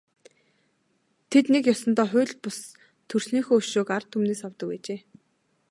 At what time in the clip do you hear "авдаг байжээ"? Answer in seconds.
4.47-4.99